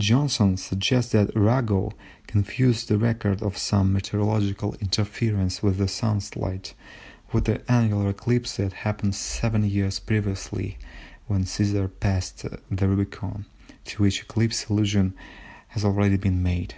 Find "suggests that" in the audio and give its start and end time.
0.56-1.30